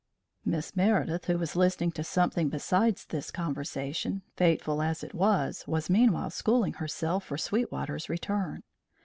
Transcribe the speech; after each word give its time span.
Miss 0.43 0.75
Meredith, 0.75 1.25
who 1.25 1.37
was 1.37 1.55
listening 1.55 1.91
to 1.91 2.03
something 2.03 2.49
besides 2.49 3.05
this 3.05 3.29
conversation, 3.29 4.23
fateful 4.35 4.81
as 4.81 5.03
it 5.03 5.13
was, 5.13 5.63
was 5.67 5.91
meanwhile 5.91 6.31
schooling 6.31 6.73
herself 6.73 7.23
for 7.23 7.37
Sweetwater's 7.37 8.09
return. 8.09 8.63